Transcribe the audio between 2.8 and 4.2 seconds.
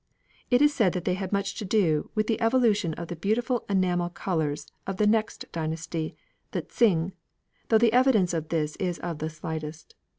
of the beautiful enamel